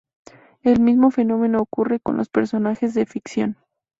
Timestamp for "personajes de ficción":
2.27-3.57